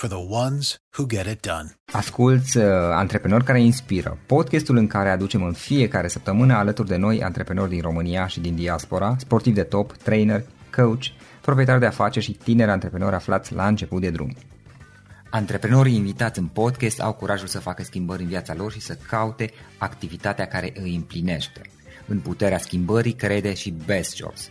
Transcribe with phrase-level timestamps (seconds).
[0.00, 1.74] for the ones who get it done.
[1.92, 7.22] Asculți uh, Antreprenori care inspiră, podcastul în care aducem în fiecare săptămână alături de noi
[7.22, 10.44] antreprenori din România și din diaspora, sportivi de top, trainer,
[10.76, 11.04] coach,
[11.40, 14.36] proprietari de afaceri și tineri antreprenori aflați la început de drum.
[15.30, 19.50] Antreprenorii invitați în podcast au curajul să facă schimbări în viața lor și să caute
[19.78, 21.60] activitatea care îi împlinește.
[22.06, 24.50] În puterea schimbării crede și Best Jobs,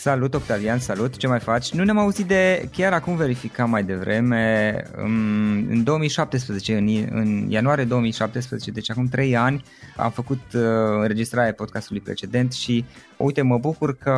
[0.00, 1.72] Salut Octavian, salut, ce mai faci?
[1.72, 8.70] Nu ne-am auzit de, chiar acum verificam mai devreme, în 2017, în, în ianuarie 2017,
[8.70, 9.64] deci acum 3 ani,
[9.96, 10.62] am făcut uh,
[11.00, 12.84] înregistrarea podcastului precedent și
[13.16, 14.12] uite, mă bucur că,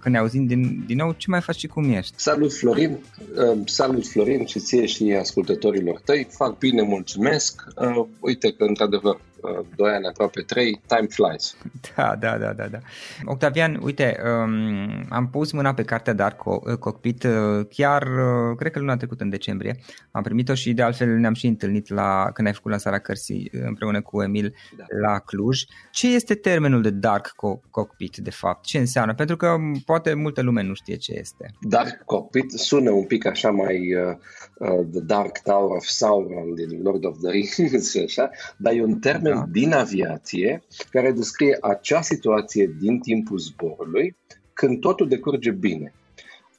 [0.00, 1.14] că ne auzim din, din nou.
[1.16, 2.12] Ce mai faci și cum ești?
[2.16, 2.98] Salut Florin,
[3.36, 7.64] uh, salut Florin și ție și ascultătorilor tăi, fac bine, mulțumesc.
[7.76, 11.56] Uh, uite că într-adevăr Uh, doi ani, aproape trei, time flies.
[11.96, 12.66] Da, da, da, da.
[12.66, 12.78] da.
[13.24, 18.72] Octavian, uite, um, am pus mâna pe cartea Dark uh, Cockpit uh, chiar, uh, cred
[18.72, 19.76] că luna trecută, în decembrie.
[20.10, 23.60] Am primit-o și de altfel ne-am și întâlnit la, când ai făcut lansarea cărții uh,
[23.66, 24.84] împreună cu Emil da.
[25.08, 25.62] la Cluj.
[25.90, 27.34] Ce este termenul de Dark
[27.70, 28.64] Cockpit, de fapt?
[28.64, 29.14] Ce înseamnă?
[29.14, 31.50] Pentru că poate multă lume nu știe ce este.
[31.60, 34.16] Dark Cockpit sună un pic așa mai uh,
[34.58, 38.82] uh, The Dark Tower of Sauron din Lord of the Rings și așa, dar e
[38.82, 39.44] un termen da.
[39.50, 44.16] din aviație care descrie acea situație din timpul zborului
[44.52, 45.92] când totul decurge bine.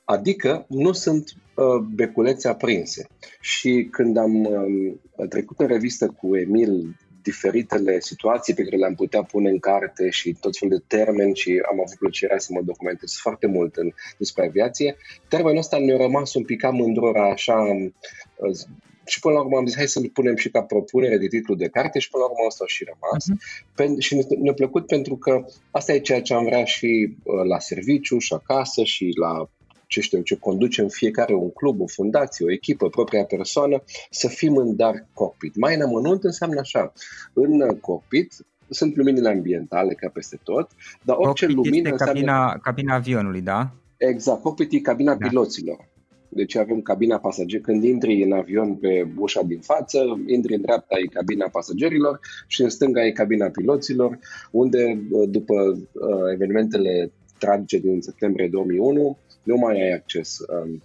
[0.03, 1.65] Adică nu sunt uh,
[1.95, 3.07] beculețe aprinse.
[3.41, 9.23] Și când am uh, trecut în revistă cu Emil diferitele situații pe care le-am putea
[9.23, 13.13] pune în carte și tot felul de termeni și am avut plăcerea să mă documentez
[13.13, 14.95] foarte mult în, despre aviație,
[15.27, 17.61] termenul ăsta mi-a rămas un pic cam îndrora așa
[18.35, 18.59] uh,
[19.06, 21.67] și până la urmă am zis hai să-l punem și ca propunere de titlu de
[21.67, 23.25] carte și până la urmă asta a și rămas.
[23.31, 24.00] Uh-huh.
[24.00, 28.17] și ne-a plăcut pentru că asta e ceea ce am vrea și uh, la serviciu
[28.17, 29.50] și acasă și la
[29.88, 34.57] ce știu ce conducem fiecare un club, o fundație, o echipă, propria persoană, să fim
[34.57, 35.56] în dark cockpit.
[35.56, 36.94] Mai în amănunt înseamnă așa,
[37.34, 38.34] în cockpit
[38.69, 40.69] sunt luminile ambientale ca peste tot,
[41.01, 42.59] dar orice cockpit lumină este cabina, înseamnă...
[42.63, 43.72] cabina avionului, da?
[43.97, 45.28] Exact, cockpit e cabina da.
[45.28, 45.90] piloților.
[46.33, 47.61] Deci avem cabina pasager.
[47.61, 52.61] Când intri în avion pe ușa din față, intri în dreapta e cabina pasagerilor și
[52.61, 54.19] în stânga e cabina piloților,
[54.51, 55.53] unde după
[55.91, 60.37] uh, evenimentele tragice din septembrie 2001 nu mai ai acces.
[60.39, 60.81] Um,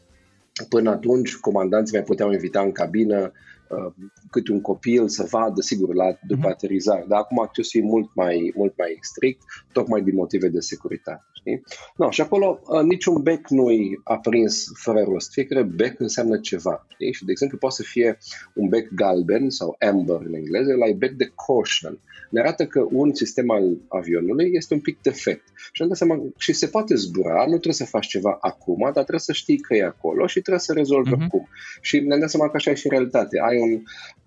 [0.69, 3.33] până atunci, comandanții mai puteau invita în cabină
[3.69, 3.93] uh,
[4.31, 6.53] câte un copil să vadă, sigur, la, după uh-huh.
[6.53, 7.05] aterizare.
[7.09, 9.43] Dar acum accesul e mult mai, mult mai strict,
[9.73, 11.25] tocmai din motive de securitate.
[11.47, 11.63] Știi?
[11.97, 15.33] No, și acolo uh, niciun bec nu e aprins fără rost.
[15.33, 16.87] Fiecare bec înseamnă ceva.
[16.89, 17.13] Știi?
[17.13, 18.19] Și, de exemplu, poate să fie
[18.55, 21.99] un bec galben sau amber în engleză, la bec de caution.
[22.31, 25.43] Ne arată că un sistem al avionului este un pic defect.
[25.73, 28.93] Și, am dat seama, și se poate zbura, nu trebuie să faci ceva acum, dar
[28.93, 31.29] trebuie să știi că e acolo și trebuie să rezolvi uh-huh.
[31.29, 31.49] cum.
[31.81, 33.39] Și ne-am dat seama că așa e și în realitate.
[33.49, 33.83] Ai un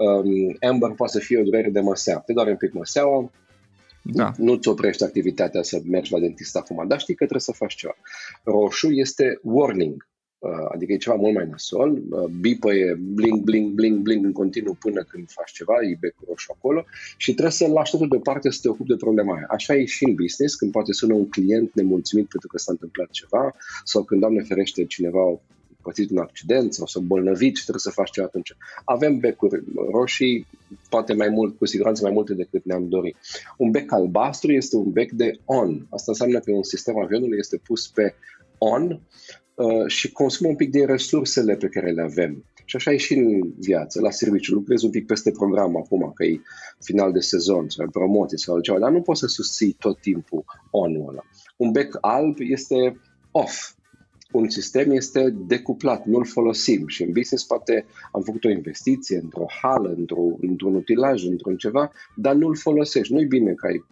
[0.06, 2.18] um, amber, poate să fie o durere de măsea.
[2.18, 3.32] Te doare un pic măseaua,
[4.02, 4.32] da.
[4.38, 7.96] Nu-ți oprești activitatea să mergi la dentist acum, dar știi că trebuie să faci ceva.
[8.44, 10.08] Roșu este warning,
[10.38, 14.32] uh, adică e ceva mult mai nasol, uh, bipă e bling, bling, bling, bling în
[14.32, 16.86] continuu până când faci ceva, e becul roșu acolo
[17.18, 19.46] și trebuie să-l lași totul deoparte să te ocupi de problema aia.
[19.50, 23.10] Așa e și în business, când poate sună un client nemulțumit pentru că s-a întâmplat
[23.10, 25.40] ceva sau când, Doamne ferește, cineva
[25.82, 28.56] pățit un accident sau să bolnăvit și trebuie să faci ceva atunci.
[28.86, 30.48] Avem becuri roșii,
[30.90, 33.16] poate mai mult, cu siguranță mai multe decât ne-am dorit.
[33.58, 35.88] Un bec albastru este un bec de on.
[35.90, 38.14] Asta înseamnă că un sistem avionului este pus pe
[38.58, 39.02] on
[39.56, 42.44] uh, și consumă un pic din resursele pe care le avem.
[42.66, 44.54] Și așa e și în viață, la serviciu.
[44.54, 46.42] Lucrezi un pic peste program acum, că e
[46.84, 50.96] final de sezon sau promoție sau altceva, dar nu poți să susții tot timpul on
[50.96, 51.22] ăla.
[51.58, 53.00] Un bec alb este
[53.32, 53.72] off,
[54.32, 59.46] un sistem este decuplat, nu-l folosim și în business poate am făcut o investiție într-o
[59.62, 63.14] hală, într-o, într-un utilaj, într-un ceva, dar nu-l folosești.
[63.14, 63.86] Nu-i bine că ai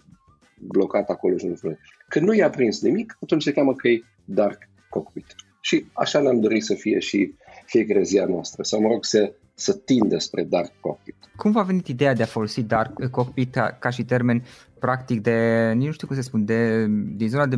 [0.59, 1.93] blocat acolo și nu-l folosești.
[2.07, 4.57] Când nu i-a prins nimic, atunci se cheamă că e dark
[4.89, 5.25] cockpit.
[5.61, 7.33] Și așa ne-am dorit să fie și
[7.65, 11.15] fiecare zi a noastră, sau mă rog să, să tindă spre dark cockpit.
[11.35, 14.43] Cum v-a venit ideea de a folosi dark cockpit ca, ca și termen
[14.79, 16.85] practic de, nu știu cum să spun, de,
[17.15, 17.55] din zona de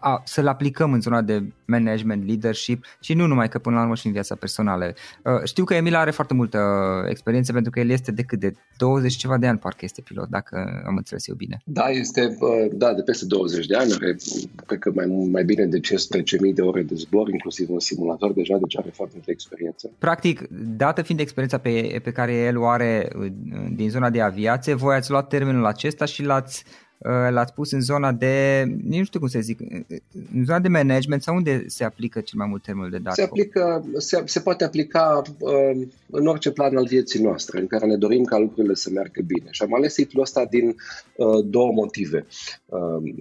[0.00, 3.94] a, să-l aplicăm în zona de management, leadership și nu numai că până la urmă
[3.94, 4.94] și în viața personală.
[5.24, 6.58] Uh, știu că Emil are foarte multă
[7.08, 10.28] experiență pentru că el este de cât de 20 ceva de ani parcă este pilot,
[10.28, 11.60] dacă am înțeles eu bine.
[11.64, 12.38] Da, este
[12.72, 14.16] da, de peste 20 de ani, are
[14.66, 18.56] cred că mai, mai bine de 15.000 de ore de zbor, inclusiv un simulator deja,
[18.56, 19.90] deci are foarte multă experiență.
[19.98, 23.26] Practic, dată fiind experiența pe, pe care el o are uh,
[23.72, 26.89] din zona de aviație, voi ați luat termenul acesta și l-ați Uh,
[27.30, 29.60] l-ați pus în zona de, nu știu cum să zic,
[30.34, 33.14] în zona de management sau unde se aplică cel mai mult termenul de date?
[33.20, 37.86] Se, aplică, se, se poate aplica uh, în orice plan al vieții noastre în care
[37.86, 39.48] ne dorim ca lucrurile să meargă bine.
[39.50, 40.68] Și am ales titlul ăsta din
[41.16, 42.26] uh, două motive,
[42.66, 43.14] uh,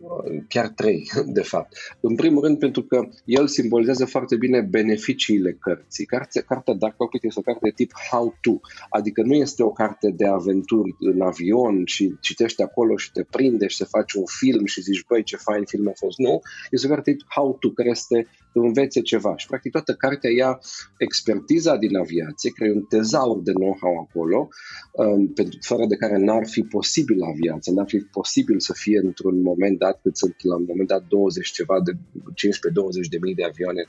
[0.47, 1.73] chiar trei, de fapt.
[1.99, 6.05] În primul rând pentru că el simbolizează foarte bine beneficiile cărții.
[6.05, 8.59] Carte, cartea Dark Cockpit este o carte de tip how to,
[8.89, 13.67] adică nu este o carte de aventuri în avion și citești acolo și te prinde
[13.69, 16.17] și să faci un film și zici, băi, ce fain film a fost.
[16.17, 19.37] Nu, este o carte how to, care este învețe ceva.
[19.37, 20.59] Și practic toată cartea ia
[20.97, 24.47] expertiza din aviație, care e un tezaur de know-how acolo,
[24.91, 29.41] um, pentru, fără de care n-ar fi posibil aviația, n-ar fi posibil să fie într-un
[29.41, 31.95] moment dat, cât sunt la un moment dat 20 ceva de 15-20
[33.09, 33.83] de mii de avioane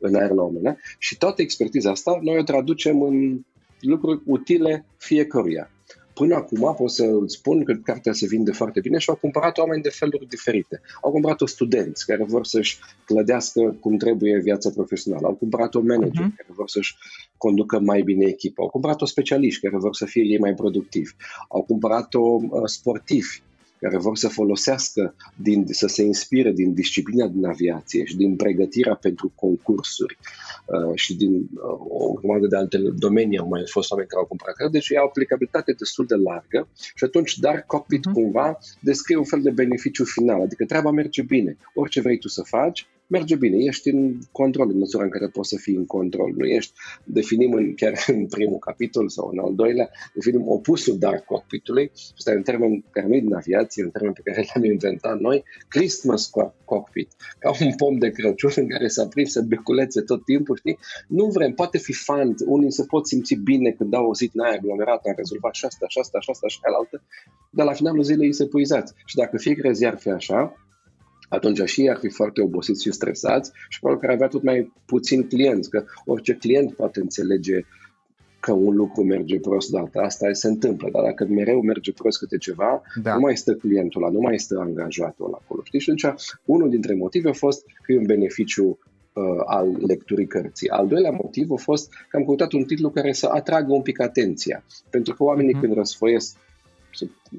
[0.00, 3.44] în aer la un Și toată expertiza asta noi o traducem în
[3.80, 5.73] lucruri utile fiecăruia.
[6.14, 9.58] Până acum pot să îți spun că cartea se vinde foarte bine și au cumpărat
[9.58, 10.80] oameni de feluri diferite.
[11.02, 15.26] Au cumpărat-o studenți care vor să-și clădească cum trebuie viața profesională.
[15.26, 16.36] Au cumpărat-o manager uh-huh.
[16.36, 16.94] care vor să-și
[17.36, 18.62] conducă mai bine echipa.
[18.62, 21.12] Au cumpărat-o specialiști care vor să fie ei mai productivi.
[21.48, 23.42] Au cumpărat-o uh, sportivi
[23.80, 28.94] care vor să folosească, din, să se inspire din disciplina din aviație și din pregătirea
[28.94, 30.53] pentru concursuri uh,
[30.94, 34.70] și din uh, o grămadă de alte domenii au mai fost oameni care au cumpărat
[34.70, 38.12] deci e o aplicabilitate destul de largă și atunci dar cockpit uh-huh.
[38.12, 41.56] cumva descrie un fel de beneficiu final, adică treaba merge bine.
[41.74, 45.48] Orice vrei tu să faci, merge bine, ești în control în măsura în care poți
[45.48, 46.32] să fii în control.
[46.36, 46.72] Nu ești,
[47.04, 52.32] definim în, chiar în primul capitol sau în al doilea, definim opusul dark cockpitului, ăsta
[52.32, 55.44] e un termen care nu e din aviație, un termen pe care l-am inventat noi,
[55.68, 56.30] Christmas
[56.64, 57.08] cockpit,
[57.38, 60.78] ca un pom de Crăciun în care s-a prins să beculețe tot timpul, știi?
[61.08, 65.06] Nu vrem, poate fi fan, unii se pot simți bine când au auzit n-aia aglomerat,
[65.06, 67.02] am rezolvat și asta, și asta, și asta, și altă,
[67.50, 68.92] dar la finalul zilei se puizați.
[69.04, 70.63] Și dacă fiecare zi ar fi așa,
[71.34, 74.42] atunci și ei ar fi foarte obosiți și stresați și probabil că ar avea tot
[74.42, 77.60] mai puțin clienți, că orice client poate înțelege
[78.44, 82.36] că un lucru merge prost data asta, se întâmplă, dar dacă mereu merge prost câte
[82.36, 83.14] ceva, da.
[83.14, 85.60] nu mai stă clientul ăla, nu mai stă angajatul ăla acolo.
[85.64, 85.80] Știi?
[85.80, 88.78] Și atunci, unul dintre motive a fost că e un beneficiu
[89.12, 90.68] uh, al lecturii cărții.
[90.68, 94.00] Al doilea motiv a fost că am căutat un titlu care să atragă un pic
[94.00, 94.64] atenția.
[94.90, 95.60] Pentru că oamenii mm-hmm.
[95.60, 96.36] când răsfoiesc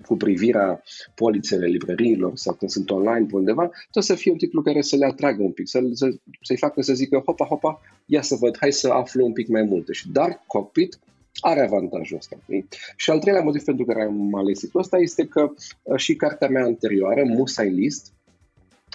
[0.06, 0.84] cu privirea
[1.16, 4.96] polițele librăriilor sau când sunt online pe undeva, tot să fie un titlu care să
[4.96, 6.10] le atragă un pic, să, să,
[6.42, 9.62] să-i facă să zică hopa, hopa, ia să văd, hai să aflu un pic mai
[9.62, 9.94] multe.
[9.94, 11.00] Și Dark Cockpit
[11.40, 12.38] are avantajul ăsta.
[12.96, 15.52] Și al treilea motiv pentru care am ales titlul ăsta este că
[15.84, 18.14] uh, și cartea mea anterioară, Musai List,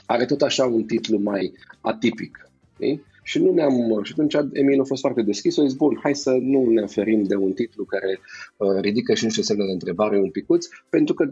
[0.06, 2.50] are tot așa un titlu mai atipic.
[2.74, 3.02] Știi?
[3.22, 6.30] Și nu ne-am, și atunci Emil a fost foarte deschis, a zis, bun, hai să
[6.40, 8.18] nu ne oferim de un titlu care
[8.56, 11.30] uh, ridică și niște semne de întrebare un picuț, pentru că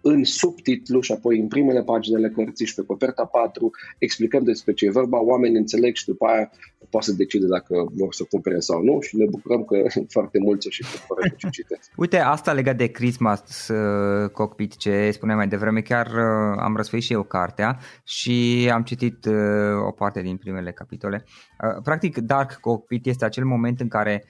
[0.00, 4.72] în subtitlu și apoi în primele pagini ale cărții și pe coperta 4 explicăm despre
[4.72, 6.50] ce e vorba, oamenii înțeleg și după aia
[6.90, 9.76] poate să decide dacă vor să cumpere sau nu și ne bucurăm că
[10.16, 11.90] foarte mulți și cumpără ce citesc.
[11.96, 17.02] Uite, asta legat de Christmas uh, Cockpit, ce spuneam mai devreme, chiar uh, am răsfăit
[17.02, 19.34] și eu cartea și am citit uh,
[19.86, 21.24] o parte din primele capitole.
[21.26, 24.24] Uh, practic, Dark Cockpit este acel moment în care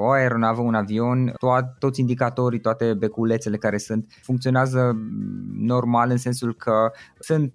[0.00, 4.96] o aeronavă, un avion, to- toți indicatorii, toate beculețele care sunt, funcționează
[5.58, 7.52] normal în sensul că sunt,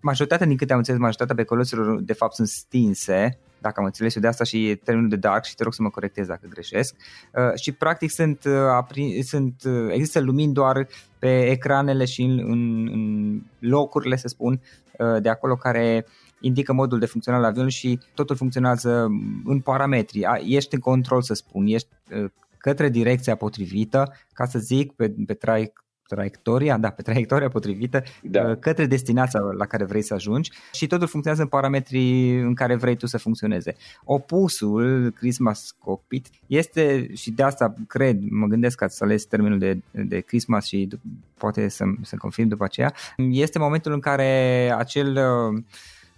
[0.00, 4.22] majoritatea din câte am înțeles, majoritatea beculețelor de fapt sunt stinse, dacă am înțeles eu
[4.22, 6.94] de asta și termenul de dark și te rog să mă corectez dacă greșesc
[7.34, 10.86] uh, și practic sunt, uh, apri, sunt uh, există lumini doar
[11.18, 14.60] pe ecranele și în, în, în locurile, să spun,
[14.98, 16.06] uh, de acolo care
[16.40, 19.08] indică modul de funcționare al avionului și totul funcționează
[19.44, 20.26] în parametri.
[20.44, 25.34] Ești în control, să spun, ești uh, către direcția potrivită, ca să zic, pe, pe
[25.34, 25.72] trai,
[26.14, 28.42] traiectoria, da, pe traiectoria potrivită da.
[28.42, 32.74] Uh, către destinația la care vrei să ajungi și totul funcționează în parametrii în care
[32.74, 33.76] vrei tu să funcționeze.
[34.04, 39.80] Opusul, Christmas Cockpit, este și de asta cred, mă gândesc că să ales termenul de,
[39.90, 40.88] de Christmas și
[41.38, 45.62] poate să, să confirm după aceea, este momentul în care acel uh,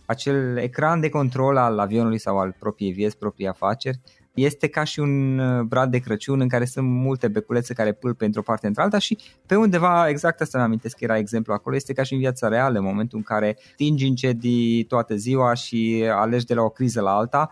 [0.06, 4.00] acel ecran de control al avionului sau al propriei vieți, proprii afaceri,
[4.34, 8.24] este ca și un uh, brad de Crăciun în care sunt multe beculețe care pâlpe
[8.24, 11.92] într-o parte într-alta și pe undeva, exact asta mi amintesc că era exemplu acolo, este
[11.92, 16.46] ca și în viața reală, în momentul în care tingi incendii toată ziua și alegi
[16.46, 17.50] de la o criză la alta.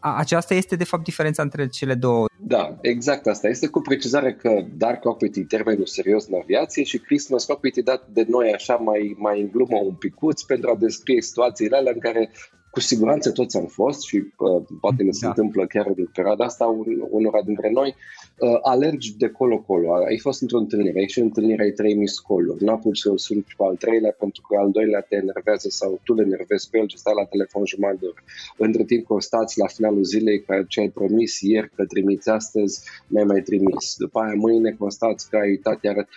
[0.00, 2.26] Aceasta este de fapt diferența între cele două.
[2.36, 3.48] Da, exact asta.
[3.48, 7.80] Este cu precizare că Dark Cockpit e termenul serios în aviație și Christmas Cockpit e
[7.80, 11.92] dat de noi așa mai, mai în glumă un picuț pentru a descrie situațiile alea
[11.94, 12.30] în care
[12.70, 15.28] cu siguranță toți am fost și uh, poate ne se da.
[15.28, 17.94] întâmplă chiar în perioada asta un, unora dintre noi,
[18.38, 19.92] uh, alergi de colo-colo.
[19.92, 23.44] Ai fost într-o întâlnire, ai și în întâlnire, ai trei miscoluri, nu apuci să sunt
[23.56, 26.88] pe al treilea pentru că al doilea te enervează sau tu le enervezi pe el
[26.88, 28.22] și stai la telefon jumătate de oră.
[28.56, 33.24] Între timp constați la finalul zilei că ce ai promis ieri că trimiți astăzi, n-ai
[33.24, 33.94] mai trimis.
[33.98, 36.08] După aia mâine constați că ai uitat iar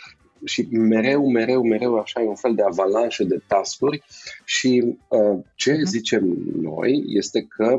[0.45, 4.03] și mereu, mereu, mereu așa e un fel de avalanșă de tascuri
[4.45, 5.83] și uh, ce uh-huh.
[5.85, 7.77] zicem noi este că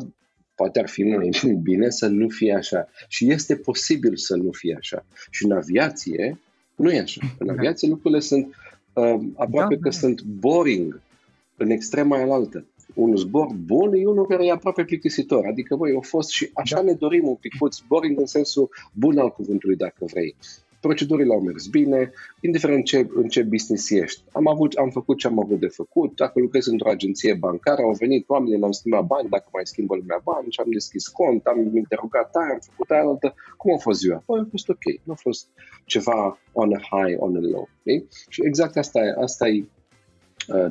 [0.54, 1.30] poate ar fi mai
[1.62, 2.88] bine să nu fie așa.
[3.09, 5.04] Și este posibil să nu fie așa.
[5.30, 6.38] Și în aviație
[6.76, 7.21] nu e așa.
[7.38, 7.52] În da.
[7.52, 8.54] aviație lucrurile sunt
[8.92, 9.97] uh, aproape da, că da.
[9.97, 11.00] sunt boring
[11.56, 15.47] în extrema aia Un zbor bun e unul care e aproape plictisitor.
[15.47, 16.83] Adică, voi, au fost și așa da.
[16.83, 20.35] ne dorim un picuț boring în sensul bun al cuvântului, dacă vrei
[20.87, 24.23] procedurile au mers bine, indiferent ce, în ce business ești.
[24.33, 27.93] Am, avut, am făcut ce am avut de făcut, dacă lucrez într-o agenție bancară, au
[27.93, 31.76] venit oamenii, mi-am schimbat bani, dacă mai schimbă lumea bani și am deschis cont, am
[31.76, 33.35] interogat aia, am făcut aia altă.
[33.57, 34.23] Cum a fost ziua?
[34.26, 35.49] Păi a fost ok, nu a fost
[35.85, 37.69] ceva on a high, on a low.
[37.81, 38.07] Okay?
[38.29, 39.67] Și exact asta e, asta e uh,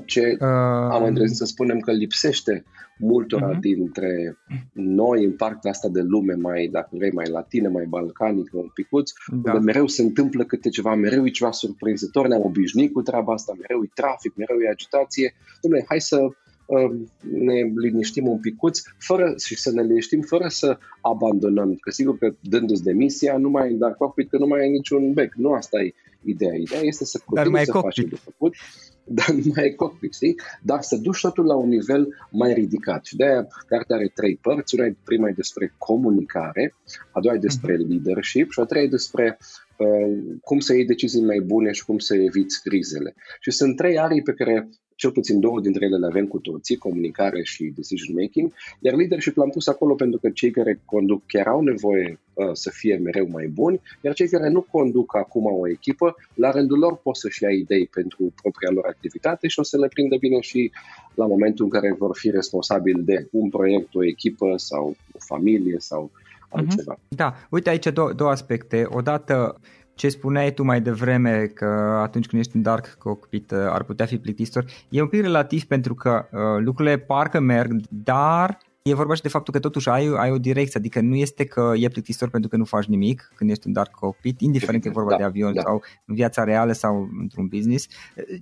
[0.06, 0.48] ce uh,
[0.92, 2.64] am îndrăznit să spunem că lipsește
[2.98, 3.60] multora uh-huh.
[3.60, 4.38] dintre
[4.74, 9.12] noi în partea asta de lume mai, dacă vrei, mai latine, mai balcanică, un picuț,
[9.28, 9.52] da.
[9.52, 13.54] unde mereu se întâmplă câte ceva, mereu e ceva surprinzător, ne-am obișnuit cu treaba asta,
[13.60, 15.34] mereu e trafic, mereu e agitație.
[15.34, 16.18] Dom'le, hai să
[16.66, 21.76] uh, ne liniștim un picuț fără, și să ne liniștim fără să abandonăm.
[21.76, 25.34] Că sigur că dându-ți demisia, nu mai dar cockpit, că nu mai ai niciun bec.
[25.34, 25.94] Nu asta e
[26.26, 26.56] ideea.
[26.56, 28.56] Ideea este să continui să faci de făcut
[29.18, 30.36] dar nu mai e cockpit, știi?
[30.62, 33.06] Dar să duci totul la un nivel mai ridicat.
[33.06, 34.76] Și de-aia cartea are trei părți.
[34.76, 36.76] Una e prima e despre comunicare,
[37.12, 37.90] a doua e despre mhm.
[37.90, 39.38] leadership și a treia e despre
[39.78, 43.16] uh, cum să iei decizii mai bune și cum să eviți crizele.
[43.40, 44.70] Și sunt trei arii pe care
[45.04, 49.36] cel puțin două dintre ele le avem cu toții, comunicare și decision making, iar leadership
[49.36, 53.28] l-am pus acolo pentru că cei care conduc chiar au nevoie uh, să fie mereu
[53.32, 57.44] mai buni, iar cei care nu conduc acum o echipă, la rândul lor pot să-și
[57.44, 60.72] ia idei pentru propria lor activitate și o să le prindă bine și
[61.14, 65.76] la momentul în care vor fi responsabili de un proiect, o echipă sau o familie
[65.80, 66.58] sau mhm.
[66.58, 67.00] altceva.
[67.08, 68.86] Da, uite aici două, două aspecte.
[68.90, 69.60] Odată
[69.96, 71.66] ce spuneai tu mai devreme că
[72.02, 75.64] atunci când ești în dark cockpit uh, ar putea fi plictisitor, e un pic relativ
[75.64, 80.14] pentru că uh, lucrurile parcă merg, dar e vorba și de faptul că totuși ai,
[80.18, 83.50] ai o direcție, adică nu este că e plictisitor pentru că nu faci nimic când
[83.50, 85.62] ești în dark cockpit, indiferent că e vorba da, de avion da.
[85.62, 87.88] sau în viața reală sau într-un business,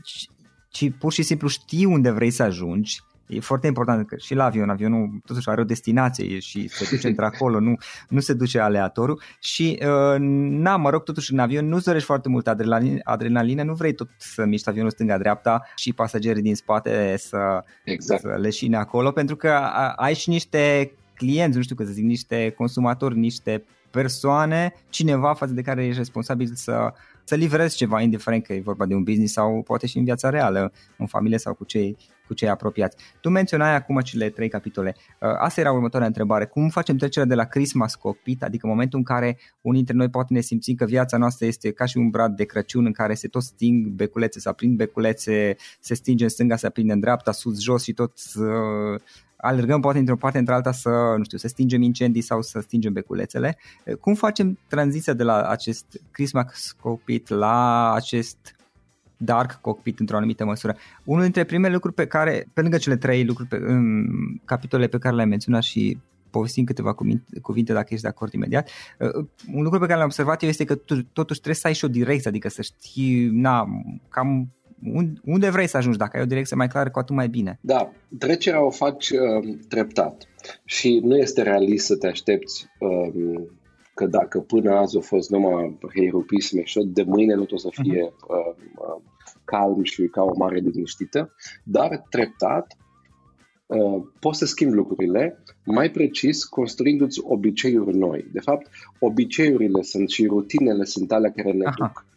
[0.03, 0.29] ci,
[0.69, 4.45] ci pur și simplu știi unde vrei să ajungi E foarte important că și la
[4.45, 7.75] avion, avionul totuși are o destinație și se duce într-acolo, nu,
[8.09, 10.15] nu se duce aleatoriu și uh,
[10.49, 14.09] na, mă rog, totuși în avion nu-ți dorești foarte mult adrenalină, adrenalină, nu vrei tot
[14.17, 18.21] să miști avionul stânga-dreapta și pasagerii din spate să, exact.
[18.21, 19.49] să leșine acolo, pentru că
[19.95, 25.53] ai și niște clienți, nu știu că să zic, niște consumatori, niște persoane, cineva față
[25.53, 26.93] de care ești responsabil să,
[27.23, 30.29] să livrezi ceva, indiferent că e vorba de un business sau poate și în viața
[30.29, 31.97] reală, în familie sau cu cei,
[32.27, 32.97] cu cei apropiați.
[33.21, 34.95] Tu menționai acum cele trei capitole.
[34.97, 36.45] Uh, asta era următoarea întrebare.
[36.45, 40.33] Cum facem trecerea de la Christmas cockpit, adică momentul în care unii dintre noi poate
[40.33, 43.27] ne simțim că viața noastră este ca și un brad de Crăciun în care se
[43.27, 47.61] tot sting beculețe, se aprind beculețe, se stinge în stânga, se aprinde în dreapta, sus,
[47.61, 49.01] jos și tot uh,
[49.41, 53.57] alergăm poate într-o parte într-alta să, nu știu, să stingem incendii sau să stingem beculețele.
[53.99, 58.55] Cum facem tranziția de la acest Christmas cockpit la acest
[59.17, 60.75] dark cockpit într-o anumită măsură.
[61.03, 64.05] Unul dintre primele lucruri pe care, pe lângă cele trei lucruri, pe, în
[64.45, 65.97] capitole pe care le-ai menționat și
[66.29, 68.69] povestim câteva cuvinte, cuvinte dacă ești de acord imediat.
[68.99, 71.73] Uh, un lucru pe care l-am observat eu este că tu, totuși trebuie să ai
[71.73, 73.67] și o direcție, adică să știi, na,
[74.09, 74.51] cam
[75.23, 77.59] unde vrei să ajungi, dacă ai o direcție mai clară, cu atât mai bine.
[77.61, 80.27] Da, trecerea o faci uh, treptat
[80.65, 83.41] și nu este realist să te aștepți uh,
[83.93, 88.05] că dacă până azi a fost numai heirupisme și de mâine nu o să fie
[88.05, 88.27] uh-huh.
[88.27, 89.01] uh, uh,
[89.43, 92.77] calm și ca o mare liniștită, dar treptat
[93.65, 98.29] uh, poți să schimbi lucrurile, mai precis construindu-ți obiceiuri noi.
[98.33, 98.69] De fapt,
[98.99, 101.75] obiceiurile sunt și rutinele sunt alea care ne Aha.
[101.77, 102.10] duc um,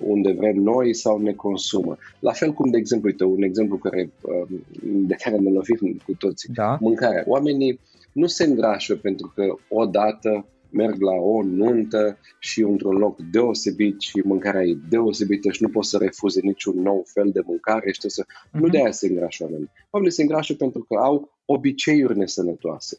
[0.00, 1.96] unde vrem noi sau ne consumă.
[2.18, 6.12] La fel cum, de exemplu, uite, un exemplu care, um, de care ne lovim cu
[6.18, 6.78] toții, da.
[6.80, 7.24] mâncarea.
[7.26, 7.80] Oamenii
[8.12, 14.20] nu se îngrașă pentru că odată merg la o nuntă și într-un loc deosebit și
[14.24, 18.24] mâncarea e deosebită și nu poți să refuze niciun nou fel de mâncare și să...
[18.24, 18.50] Uh-huh.
[18.50, 18.70] Nu mhm.
[18.70, 19.70] de aia se îngrașă oamenii.
[19.90, 22.98] Oamenii se îngrașă pentru că au obiceiuri nesănătoase.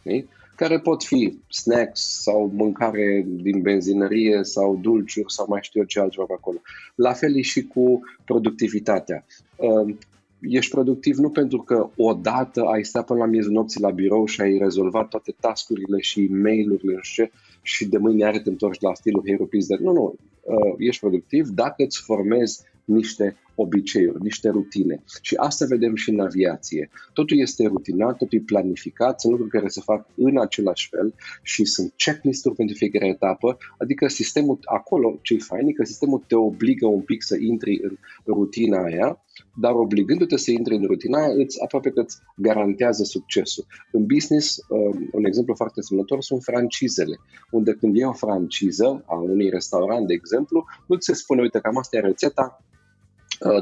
[0.00, 0.28] Știi?
[0.56, 6.00] Care pot fi snacks sau mâncare din benzinărie sau dulciuri sau mai știu eu ce
[6.00, 6.60] altceva acolo.
[6.94, 9.24] La fel e și cu productivitatea.
[9.56, 9.98] Ehm,
[10.40, 14.40] ești productiv nu pentru că odată ai stat până la miezul nopții la birou și
[14.40, 17.30] ai rezolvat toate tascurile și mail-urile și,
[17.62, 19.82] și de mâine are te întorci la stilul Hero Peace.
[19.82, 20.14] Nu, nu,
[20.48, 25.02] ehm, ești productiv dacă îți formezi niște obiceiuri, niște rutine.
[25.20, 26.90] Și asta vedem și în aviație.
[27.12, 31.64] Totul este rutinat, totul e planificat, sunt lucruri care se fac în același fel și
[31.64, 36.34] sunt checklist-uri pentru fiecare etapă, adică sistemul acolo, ce e fain, e că sistemul te
[36.34, 39.18] obligă un pic să intri în rutina aia,
[39.60, 43.66] dar obligându-te să intri în rutina aia, îți, aproape că îți garantează succesul.
[43.92, 47.16] În business, um, un exemplu foarte semnător sunt francizele,
[47.50, 51.58] unde când e o franciză a unui restaurant, de exemplu, nu ți se spune, uite,
[51.58, 52.73] cam asta e rețeta, Uh,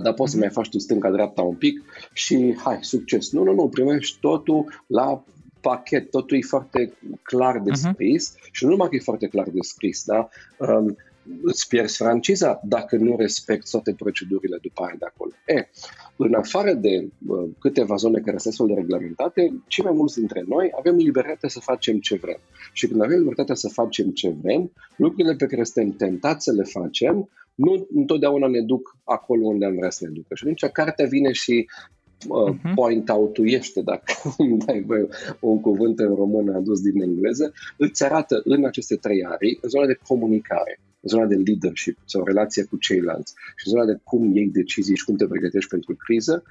[0.02, 3.33] dar poți să mai faci tu stânga-dreapta un pic și hai, succes.
[3.33, 5.25] Nu, nu, nu, primești totul la
[5.61, 8.50] pachet, totul e foarte clar descris uh-huh.
[8.50, 10.29] și nu numai că e foarte clar descris, da?
[10.59, 10.97] Um,
[11.43, 15.31] îți pierzi franciza dacă nu respecti toate procedurile după aia de acolo.
[15.47, 15.69] E,
[16.17, 20.45] în afară de uh, câteva zone care sunt astfel de reglementate, cei mai mulți dintre
[20.49, 22.38] noi avem libertatea să facem ce vrem.
[22.73, 26.62] Și când avem libertatea să facem ce vrem, lucrurile pe care suntem tentați să le
[26.62, 30.35] facem, nu întotdeauna ne duc acolo unde am vrea să ne ducă.
[30.35, 32.75] Și atunci cartea vine și uh, uh-huh.
[32.75, 35.09] point out-uiește, dacă îmi dai voi
[35.40, 39.87] un cuvânt în română adus din engleză, îți arată în aceste trei arii, în zona
[39.87, 44.37] de comunicare, în zona de leadership sau relația cu ceilalți și în zona de cum
[44.37, 46.42] iei decizii și cum te pregătești pentru criză,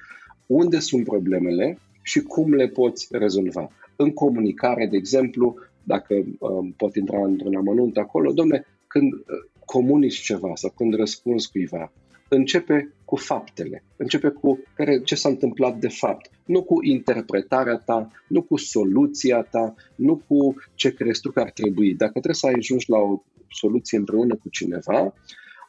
[0.46, 3.72] unde sunt problemele și cum le poți rezolva.
[3.96, 9.20] În comunicare, de exemplu, dacă um, pot intra într-un amănunt acolo, domne, când uh,
[9.66, 11.92] comunici ceva sau când răspunzi cuiva,
[12.30, 18.12] începe cu faptele, începe cu care, ce s-a întâmplat de fapt, nu cu interpretarea ta,
[18.28, 21.94] nu cu soluția ta, nu cu ce crezi tu că ar trebui.
[21.94, 25.14] Dacă trebuie să ajungi la o soluție împreună cu cineva,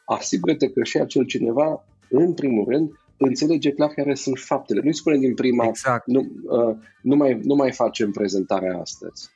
[0.05, 4.81] asigură-te că și acel cineva, în primul rând, înțelege clar care sunt faptele.
[4.83, 6.07] Nu-i spune din prima, exact.
[6.07, 9.29] nu, uh, nu, mai, nu mai facem prezentarea astăzi.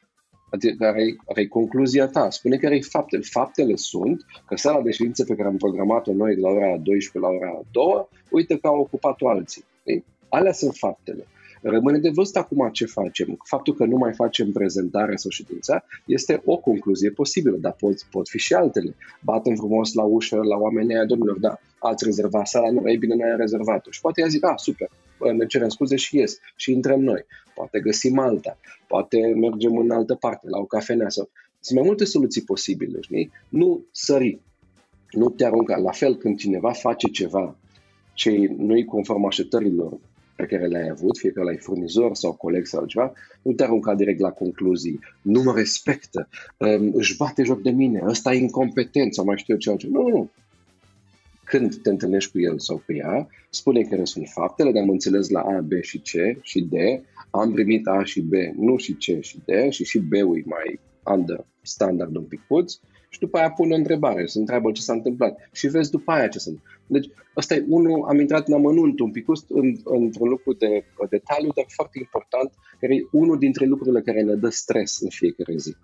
[0.49, 2.29] Adică care e, care e concluzia ta?
[2.29, 3.21] Spune care e faptele.
[3.21, 7.19] Faptele sunt că sala de ședințe pe care am programat-o noi de la ora 12
[7.19, 9.63] la ora 2, uite că au ocupat-o alții.
[9.83, 10.03] Ei?
[10.29, 11.27] Alea sunt faptele.
[11.61, 13.39] Rămâne de văzut acum ce facem.
[13.43, 18.29] Faptul că nu mai facem prezentarea sau ședința este o concluzie posibilă, dar pot, pot
[18.29, 18.95] fi și altele.
[19.21, 23.15] Batem frumos la ușă la oamenii aia, domnilor, da, ați rezervat sala, nu, ei bine,
[23.15, 23.91] n-ai rezervat-o.
[23.91, 24.89] Și poate ea zic, ah, super,
[25.37, 27.25] ne cerem scuze și ies și intrăm noi.
[27.55, 31.29] Poate găsim alta, poate mergem în altă parte, la o cafenea sau...
[31.59, 33.31] Sunt mai multe soluții posibile, știi?
[33.49, 34.39] Nu sări,
[35.11, 35.77] nu te arunca.
[35.77, 37.55] La fel când cineva face ceva
[38.13, 39.99] ce nu-i conform așteptărilor
[40.35, 43.95] pe care le-ai avut, fie că l-ai furnizor sau coleg sau altceva, nu te arunca
[43.95, 44.99] direct la concluzii.
[45.21, 46.27] Nu mă respectă,
[46.57, 49.99] um, își bate joc de mine, ăsta e incompetent sau mai știu eu ce altceva.
[49.99, 50.29] Nu, nu,
[51.47, 55.29] când te întâlnești cu el sau cu ea, spune care sunt faptele, dar am înțeles
[55.29, 56.73] la A, B și C și D,
[57.29, 60.79] am primit A și B, nu și C și D, și și B-ul e mai
[61.03, 62.73] under standard un pic puț,
[63.09, 66.27] și după aia pune o întrebare, se întreabă ce s-a întâmplat și vezi după aia
[66.27, 66.61] ce sunt.
[66.87, 71.51] Deci ăsta e unul, am intrat în amănunt un pic în, într-un lucru de detaliu,
[71.55, 75.75] dar foarte important, care e unul dintre lucrurile care ne dă stres în fiecare zi.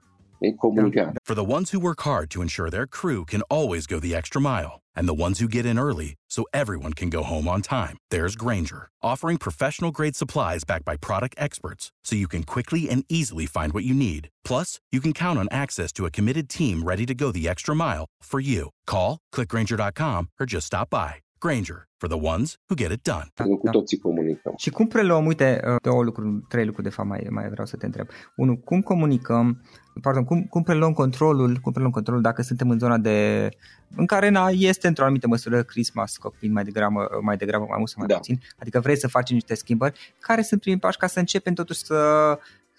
[1.26, 4.42] For the ones who work hard to ensure their crew can always go the extra
[4.42, 7.98] mile, and the ones who get in early so everyone can go home on time,
[8.10, 13.06] there's Granger, offering professional grade supplies backed by product experts so you can quickly and
[13.10, 14.30] easily find what you need.
[14.44, 17.76] Plus, you can count on access to a committed team ready to go the extra
[17.76, 18.70] mile for you.
[18.86, 21.16] Call, clickgranger.com, or just stop by.
[21.40, 23.28] Granger, for the ones who get it done.
[23.36, 24.54] Cu toții comunicăm.
[24.58, 27.78] Și cum preluăm, uite, uh, două lucruri, trei lucruri de fapt mai, mai vreau să
[27.78, 28.08] te întreb.
[28.36, 29.62] Unu, cum comunicăm
[30.02, 33.50] pardon, cum, cum preluăm controlul, cum preluăm controlul dacă suntem în zona de,
[33.96, 37.90] în care na, este într-o anumită măsură Christmas cockpit mai degrabă, mai degrabă mai mult
[37.90, 38.16] sau mai da.
[38.16, 41.80] puțin, adică vrei să faci niște schimbări, care sunt primii pași ca să începem totuși
[41.80, 41.98] să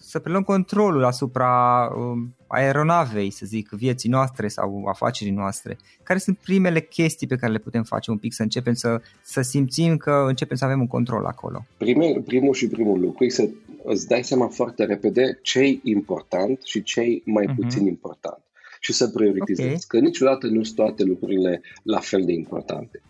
[0.07, 5.79] să preluăm controlul asupra um, aeronavei, să zic, vieții noastre sau afacerii noastre.
[6.03, 9.41] Care sunt primele chestii pe care le putem face un pic să începem să, să
[9.41, 11.65] simțim că începem să avem un control acolo?
[11.77, 13.49] Primul, primul și primul lucru e să
[13.85, 17.55] îți dai seama foarte repede ce e important și ce e mai uh-huh.
[17.55, 18.43] puțin important
[18.81, 19.69] și să prioritizezi.
[19.69, 19.85] Okay.
[19.89, 23.03] Că niciodată nu sunt toate lucrurile la fel de importante.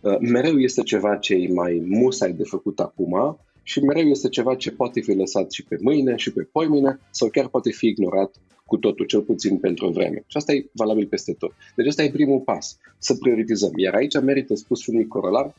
[0.00, 4.54] Uh, mereu este ceva ce e mai musai de făcut acum și mereu este ceva
[4.54, 8.34] ce poate fi lăsat și pe mâine și pe poimâine sau chiar poate fi ignorat
[8.64, 10.24] cu totul, cel puțin pentru o vreme.
[10.26, 11.52] Și asta e valabil peste tot.
[11.76, 13.72] Deci asta e primul pas, să prioritizăm.
[13.76, 15.54] Iar aici merită spus un mic corolar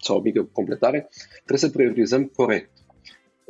[0.00, 2.70] sau o mică completare, trebuie să prioritizăm corect.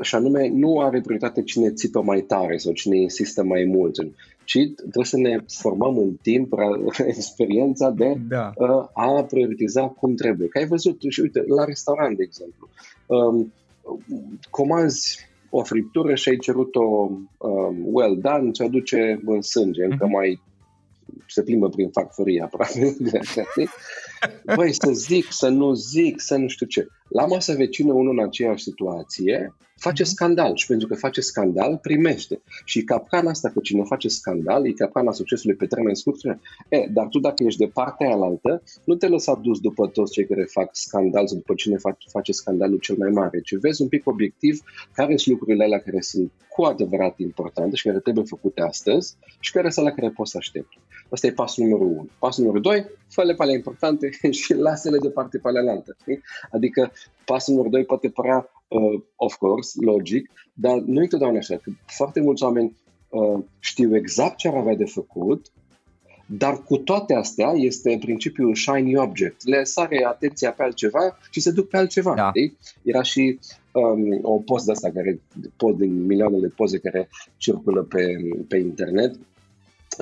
[0.00, 3.96] Și anume, nu are prioritate cine țipă mai tare sau cine insistă mai mult,
[4.44, 6.54] ci trebuie să ne formăm în timp
[7.16, 8.52] experiența de da.
[8.56, 10.48] uh, a prioritiza cum trebuie.
[10.48, 12.68] Că ai văzut, și uite, la restaurant, de exemplu,
[13.06, 13.52] um,
[14.50, 20.12] comanzi o friptură și ai cerut-o um, well done, ți aduce în sânge, încă mhm.
[20.12, 20.40] mai
[21.26, 22.96] se plimbă prin factorie aproape.
[24.54, 26.86] Băi, să zic, să nu zic, să nu știu ce.
[27.08, 30.12] La masă vecină, unul în aceeași situație, face mhm.
[30.12, 32.42] scandal și pentru că face scandal, primește.
[32.64, 36.18] Și capcana asta că cine face scandal, e capcana succesului pe termen scurt.
[36.68, 40.12] E, dar tu dacă ești de partea aia altă, nu te lăsa dus după toți
[40.12, 43.82] cei care fac scandal sau după cine face, face scandalul cel mai mare, ci vezi
[43.82, 44.60] un pic obiectiv
[44.92, 49.52] care sunt lucrurile alea care sunt cu adevărat importante și care trebuie făcute astăzi și
[49.52, 50.78] care sunt la care poți să aștepți.
[51.10, 52.08] Asta e pasul numărul 1.
[52.18, 55.96] Pasul numărul 2, fă-le pe alea importante și lasă-le departe pe alea altă.
[56.50, 56.92] Adică
[57.24, 61.56] pasul numărul 2 poate părea uh, of course, logic, dar nu e totdeauna așa.
[61.56, 62.76] Că foarte mulți oameni
[63.08, 65.46] uh, știu exact ce ar avea de făcut,
[66.26, 69.46] dar cu toate astea este în principiu shiny object.
[69.46, 72.14] Le sare atenția pe altceva și se duc pe altceva.
[72.14, 72.30] Da.
[72.82, 73.38] Era și
[73.72, 75.20] um, o post de asta, care,
[75.56, 78.16] pod din milioanele de poze care circulă pe,
[78.48, 79.14] pe internet.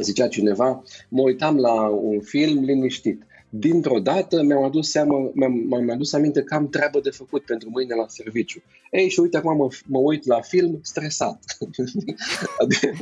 [0.00, 5.90] Zicea cineva, mă uitam la un film liniștit dintr-o dată mi-am adus, seama, mi-am, mi-am
[5.90, 8.62] adus aminte că am treabă de făcut pentru mâine la serviciu.
[8.90, 11.44] Ei, și uite, acum mă, mă uit la film stresat.
[12.62, 12.92] adică,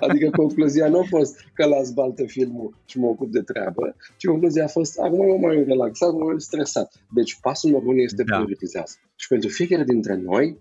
[0.00, 4.26] adică concluzia nu a fost că las baltă filmul și mă ocup de treabă, ci
[4.26, 6.92] concluzia a fost, acum mă mai relaxat, mă mai stresat.
[7.14, 8.36] Deci pasul numărul unu este da.
[8.36, 8.94] prioritizează.
[9.16, 10.58] Și pentru fiecare dintre noi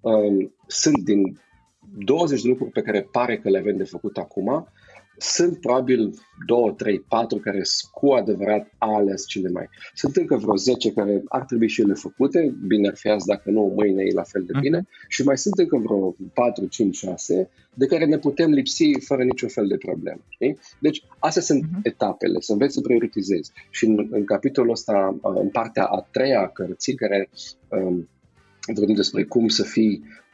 [0.00, 1.40] um, sunt din
[1.98, 4.68] 20 de lucruri pe care pare că le avem de făcut acum,
[5.18, 6.14] sunt probabil
[6.46, 9.68] 2, 3, 4 care sunt cu adevărat ales cele mai.
[9.94, 13.50] Sunt încă vreo 10 care ar trebui și ele făcute, bine ar fi azi, dacă
[13.50, 15.08] nu, mâine e la fel de bine, uh-huh.
[15.08, 19.48] și mai sunt încă vreo 4, 5, 6 de care ne putem lipsi fără niciun
[19.48, 20.20] fel de problemă.
[20.28, 20.58] Știi?
[20.80, 21.82] Deci, astea sunt uh-huh.
[21.82, 23.52] etapele, să înveți să prioritizezi.
[23.70, 27.28] Și în, în capitolul ăsta, în partea a treia a cărții, care
[27.68, 28.08] um,
[28.74, 30.25] vorbim despre cum să fii Um,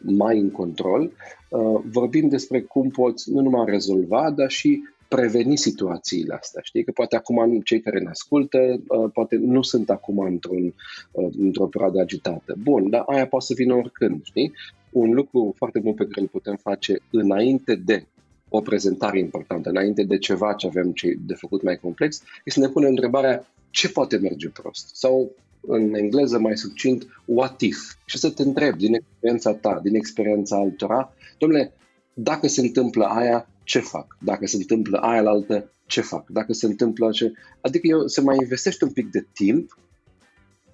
[0.00, 1.12] mai în control,
[1.48, 6.60] uh, vorbim despre cum poți nu numai rezolva, dar și preveni situațiile astea.
[6.64, 10.74] Știi că poate acum cei care ne ascultă, uh, poate nu sunt acum într-un,
[11.10, 12.54] uh, într-o perioadă agitată.
[12.62, 14.52] Bun, dar aia poate să vină oricând, știi?
[14.92, 18.04] Un lucru foarte bun pe care îl putem face înainte de
[18.48, 20.92] o prezentare importantă, înainte de ceva ce avem
[21.26, 25.30] de făcut mai complex, este să ne punem întrebarea ce poate merge prost sau
[25.60, 27.78] în engleză mai succint, what if?
[28.04, 31.72] Și să te întrebi din experiența ta, din experiența altora, domnule,
[32.14, 34.16] dacă se întâmplă aia, ce fac?
[34.20, 36.28] Dacă se întâmplă aia la altă, ce fac?
[36.28, 37.32] Dacă se întâmplă ce...
[37.60, 39.78] Adică eu să mai investești un pic de timp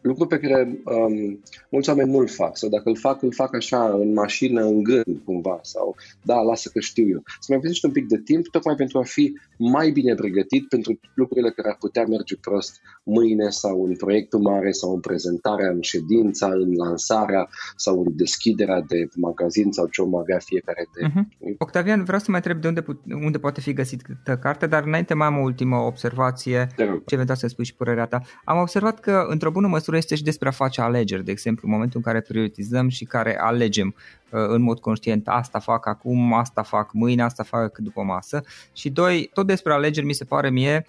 [0.07, 3.89] lucru pe care um, mulți oameni nu-l fac sau dacă îl fac, îl fac așa
[3.89, 7.23] în mașină, în gând cumva sau da, lasă că știu eu.
[7.27, 10.99] Să mai investești un pic de timp tocmai pentru a fi mai bine pregătit pentru
[11.15, 15.81] lucrurile care ar putea merge prost mâine sau în proiectul mare sau în prezentarea, în
[15.81, 21.07] ședința, în lansarea sau în deschiderea de magazin sau ce o avea fiecare de...
[21.09, 21.57] Uh-huh.
[21.59, 22.85] Octavian, vreau să mai întreb de unde,
[23.25, 27.47] unde poate fi găsită carte, dar înainte mai am o ultimă observație, ce eventual să
[27.47, 28.21] spui și părerea ta.
[28.45, 31.73] Am observat că, într-o bună măsură, este și despre a face alegeri, de exemplu, în
[31.73, 33.95] momentul în care prioritizăm și care alegem
[34.31, 38.43] uh, în mod conștient asta fac acum, asta fac mâine, asta fac după masă.
[38.73, 40.87] Și doi, tot despre alegeri mi se pare mie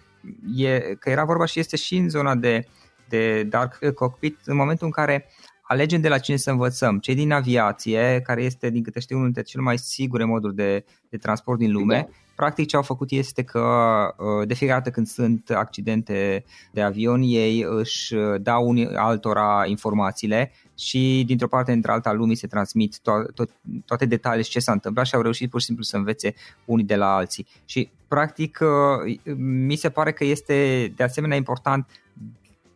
[0.55, 2.67] e, că era vorba și este și în zona de,
[3.09, 5.29] de dark cockpit în momentul în care
[5.67, 6.99] alegem de la cine să învățăm.
[6.99, 10.85] Cei din aviație, care este, din câte știu, unul dintre cele mai sigure moduri de,
[11.09, 12.13] de transport din lume, da.
[12.35, 13.61] practic ce au făcut este că
[14.17, 20.51] uh, de fiecare dată când sunt accidente de avion, ei își dau unii altora informațiile
[20.77, 24.71] și dintr-o parte într alta lumii se transmit to- to- toate detaliile și ce s-a
[24.71, 26.33] întâmplat și au reușit pur și simplu să învețe
[26.65, 27.47] unii de la alții.
[27.65, 31.87] Și practic uh, mi se pare că este de asemenea important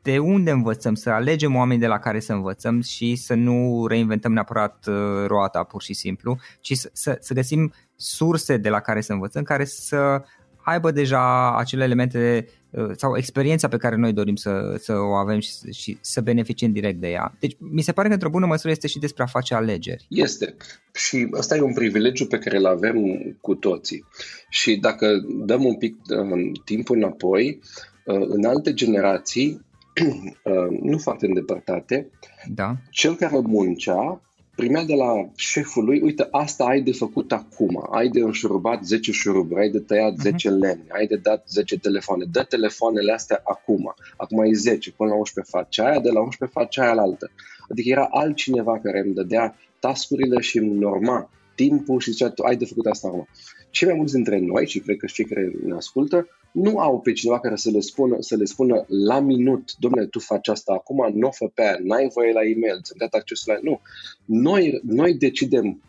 [0.01, 4.33] de unde învățăm, să alegem oameni de la care să învățăm și să nu reinventăm
[4.33, 4.95] neapărat uh,
[5.27, 9.43] roata pur și simplu, ci să, să, să găsim surse de la care să învățăm,
[9.43, 10.23] care să
[10.63, 15.39] aibă deja acele elemente uh, sau experiența pe care noi dorim să, să o avem
[15.39, 17.35] și, și să beneficiem direct de ea.
[17.39, 20.05] Deci mi se pare că într-o bună măsură este și despre a face alegeri.
[20.09, 20.55] Este.
[20.93, 22.97] Și ăsta e un privilegiu pe care îl avem
[23.41, 24.05] cu toții.
[24.49, 25.07] Și dacă
[25.45, 27.59] dăm un pic um, timp înapoi,
[28.05, 29.70] uh, în alte generații, uh,
[30.89, 32.09] nu foarte îndepărtate,
[32.53, 32.75] da.
[32.89, 34.21] cel care muncea
[34.55, 39.11] primea de la șeful lui, uite, asta ai de făcut acum, ai de înșurubat 10
[39.11, 40.51] șuruburi, ai de tăiat 10 uh-huh.
[40.51, 45.15] lemni, ai de dat 10 telefoane, dă telefoanele astea acum, acum ai 10, până la
[45.15, 47.31] 11 faci aia, de la 11 faci aia la altă.
[47.69, 52.55] Adică era altcineva care îmi dădea tascurile și îmi norma timpul și zicea, tu ai
[52.55, 53.27] de făcut asta acum.
[53.69, 56.99] Cei mai mulți dintre noi, și cred că și cei care ne ascultă, nu au
[56.99, 60.73] pe cineva care să le spună, să le spună la minut, domnule, tu faci asta
[60.73, 63.59] acum, nu o fă pe aia, n-ai voie la e-mail, ți-am dat accesul la...
[63.61, 63.81] Nu.
[64.25, 65.81] Noi, noi decidem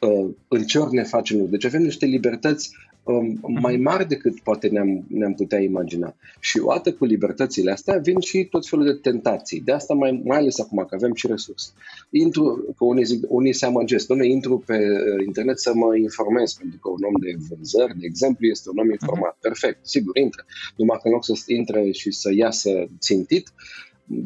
[0.00, 2.93] uh, în ce ori ne facem Deci avem niște libertăți um,
[3.42, 6.14] mai mari decât poate ne-am, ne-am putea imagina.
[6.40, 9.60] Și o dată cu libertățile astea vin și tot felul de tentații.
[9.60, 11.70] De asta mai, mai ales acum că avem și resurse.
[12.10, 16.52] Intru, că unii, zic, unii se amăgesc, domnule, intru pe uh, internet să mă informez,
[16.52, 19.36] pentru că un om de vânzări, de exemplu, este un om informat.
[19.40, 20.44] Perfect, sigur, intră.
[20.76, 23.52] Numai că în loc să intre și să iasă țintit,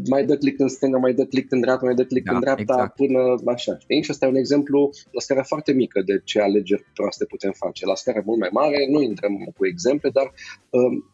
[0.08, 2.40] mai dă click în stânga, mai dă click în dreapta, mai dă click da, în
[2.40, 2.94] dreapta, exact.
[2.94, 3.78] până așa.
[3.78, 4.02] Știi?
[4.02, 7.86] Și asta e un exemplu la scară foarte mică de ce alegeri proaste putem face.
[7.86, 10.32] La scară mult mai mare, nu intrăm cu exemple, dar
[10.70, 11.04] um,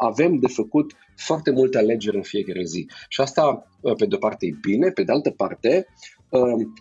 [0.00, 2.88] avem de făcut foarte multe alegeri în fiecare zi.
[3.08, 5.86] Și asta, uh, pe de-o parte, e bine, pe de altă parte,
[6.28, 6.72] um,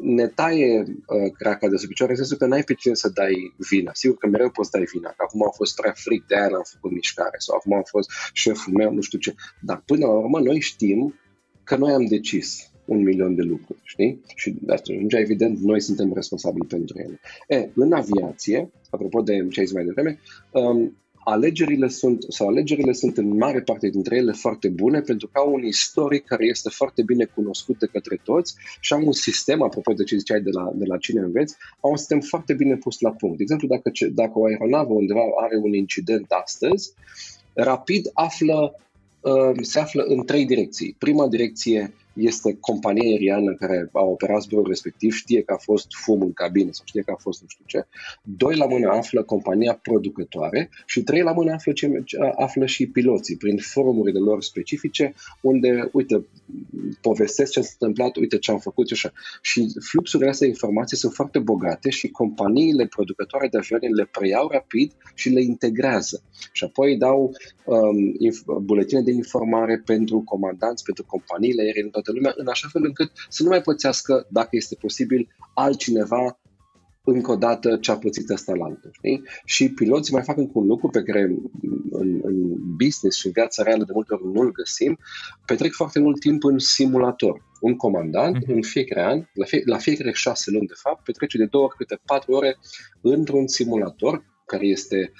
[0.00, 3.54] ne taie uh, craca de sub picioare în sensul că n-ai pe cine să dai
[3.70, 3.90] vina.
[3.94, 6.90] Sigur că mereu poți dai vina, că acum a fost trafic, de aia n-am făcut
[6.90, 9.34] mișcare sau acum a fost șeful meu, nu știu ce.
[9.60, 11.14] Dar până la urmă noi știm
[11.64, 14.20] că noi am decis un milion de lucruri, știi?
[14.34, 17.20] Și atunci, evident, noi suntem responsabili pentru ele.
[17.48, 20.18] E, în aviație, apropo de ce ai zis mai devreme,
[20.50, 20.96] um,
[21.28, 25.52] alegerile sunt, sau alegerile sunt în mare parte dintre ele foarte bune pentru că au
[25.52, 29.92] un istoric care este foarte bine cunoscut de către toți și au un sistem, apropo
[29.92, 33.00] de ce ziceai de la, de la cine înveți, au un sistem foarte bine pus
[33.00, 33.36] la punct.
[33.36, 36.92] De exemplu, dacă, dacă o aeronavă undeva are un incident astăzi,
[37.52, 38.74] rapid află,
[39.20, 40.96] uh, se află în trei direcții.
[40.98, 46.20] Prima direcție este compania aeriană care a operat zborul respectiv, știe că a fost fum
[46.20, 47.86] în cabină sau știe că a fost nu știu ce.
[48.22, 52.04] Doi la mână află compania producătoare și trei la mână află, ce,
[52.36, 56.26] află și piloții prin forumurile lor specifice unde, uite,
[57.00, 59.12] povestesc ce s-a întâmplat, uite ce am făcut și așa.
[59.42, 64.48] Și fluxurile astea de informații sunt foarte bogate și companiile producătoare de avioane le preiau
[64.48, 66.22] rapid și le integrează.
[66.52, 67.32] Și apoi dau
[67.64, 73.12] um, buletine de informare pentru comandanți, pentru companiile aeriene, toată lumea, în așa fel încât
[73.28, 76.38] să nu mai pățească, dacă este posibil, altcineva
[77.04, 78.90] încă o dată ce a pățit ăsta la altul.
[78.92, 79.22] Știi?
[79.44, 81.20] Și piloții mai fac încă un lucru pe care
[81.90, 82.36] în, în
[82.76, 84.98] business și în viața reală de multe ori nu-l găsim,
[85.46, 87.44] petrec foarte mult timp în simulator.
[87.60, 88.54] Un comandant uh-huh.
[88.54, 91.76] în fiecare an, la, fie, la fiecare șase luni de fapt, petrece de două ori
[91.76, 92.56] câte patru ore
[93.00, 95.12] într-un simulator care este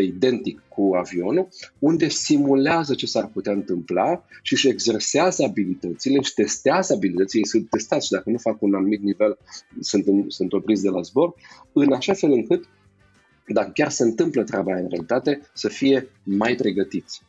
[0.00, 6.34] 99% identic cu avionul, unde simulează ce s-ar putea întâmpla și își exersează abilitățile, își
[6.34, 9.38] testează abilitățile, ei sunt testați și dacă nu fac un anumit nivel,
[9.80, 11.34] sunt, sunt opriți de la zbor,
[11.72, 12.68] în așa fel încât,
[13.46, 17.22] dacă chiar se întâmplă treaba în realitate, să fie mai pregătiți.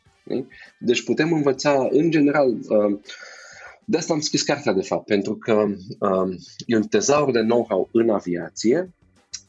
[0.79, 2.99] Deci putem învăța, în general, uh,
[3.85, 5.65] de asta am scris cartea, de fapt, pentru că
[5.99, 8.93] uh, e un tezaur de know-how în aviație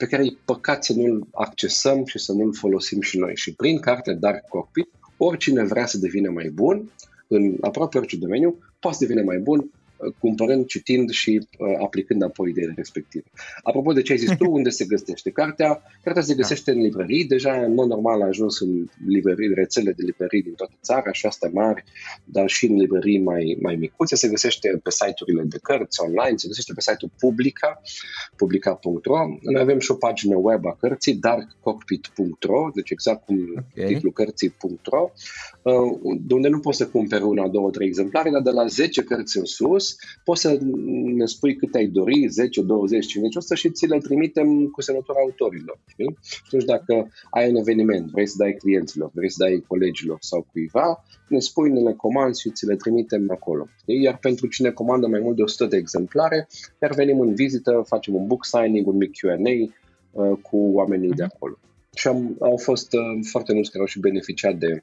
[0.04, 3.36] pe care e păcat să nu-l accesăm și să nu-l folosim și noi.
[3.36, 6.92] Și prin cartea Dark Cockpit, oricine vrea să devină mai bun,
[7.28, 9.70] în aproape orice domeniu, poate să devine mai bun
[10.18, 11.48] cumpărând, citind și
[11.82, 13.24] aplicând apoi ideile respective.
[13.62, 15.82] Apropo de ce ai zis tu, unde se găsește cartea?
[16.02, 16.76] Cartea se găsește da.
[16.76, 20.72] în librării, deja în mod normal a ajuns în librării, rețele de librării din toată
[20.82, 21.84] țara, și astea mari,
[22.24, 24.16] dar și în librării mai, mai micuțe.
[24.16, 27.80] Se găsește pe site-urile de cărți online, se găsește pe site-ul Publica,
[28.36, 29.18] publica.ro.
[29.40, 33.92] Noi avem și o pagină web a cărții, darkcockpit.ro, deci exact cum okay.
[33.92, 35.10] titlul cărții.ro,
[36.20, 39.38] de unde nu poți să cumperi una, două, trei exemplare, dar de la 10 cărți
[39.38, 40.58] în sus poți să
[41.14, 45.18] ne spui cât ai dori, 10, 20, 50, 100 și ți le trimitem cu semnătura
[45.20, 45.78] autorilor.
[45.86, 46.16] Știi?
[46.22, 50.46] Și atunci dacă ai un eveniment, vrei să dai clienților, vrei să dai colegilor sau
[50.52, 53.66] cuiva, ne spui, ne le comanzi și ți le trimitem acolo.
[53.80, 54.02] Știi?
[54.02, 56.48] Iar pentru cine comandă mai mult de 100 de exemplare,
[56.82, 59.72] iar venim în vizită, facem un book signing, un mic Q&A
[60.10, 61.32] uh, cu oamenii de mhm.
[61.34, 61.58] acolo.
[61.94, 64.82] Și am, au fost uh, foarte mulți care au și beneficiat de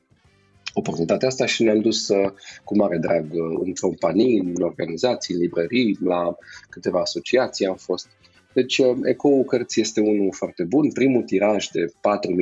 [0.73, 2.31] oportunitatea asta și ne-am dus uh,
[2.63, 6.35] cu mare drag uh, în companii, în organizații, în librării, la
[6.69, 8.07] câteva asociații am fost.
[8.53, 10.91] Deci uh, ecoul cărții este unul foarte bun.
[10.91, 11.91] Primul tiraj de 4.000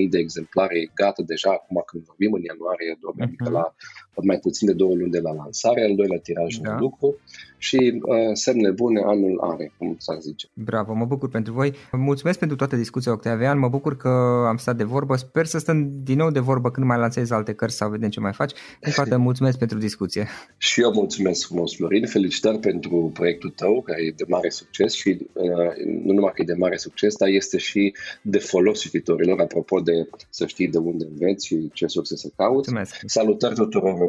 [0.09, 3.51] de exemplare e gata deja acum când vorbim în ianuarie 2000, uh-huh.
[3.51, 3.75] la
[4.23, 6.71] mai puțin de două luni de la lansare, al doilea tiraj da.
[6.71, 7.15] de lucru
[7.59, 10.47] și uh, semne bune anul are, cum s-ar zice.
[10.53, 11.73] Bravo, mă bucur pentru voi.
[11.91, 13.59] Mulțumesc pentru toată discuția, Octavian.
[13.59, 14.09] Mă bucur că
[14.47, 15.15] am stat de vorbă.
[15.15, 18.19] Sper să stăm din nou de vorbă când mai lansezi alte cărți sau vedem ce
[18.19, 18.51] mai faci.
[18.81, 20.27] Încă o dată mulțumesc pentru discuție.
[20.57, 22.05] Și eu mulțumesc frumos, Florin.
[22.05, 26.45] Felicitări pentru proiectul tău, care e de mare succes și uh, nu numai că e
[26.45, 31.05] de mare succes, dar este și de folos cititorilor, apropo de să știi de unde
[31.11, 32.71] înveți și ce surse să cauți.
[32.71, 32.95] Mulțumesc.
[33.05, 34.08] Salutări tuturor uh,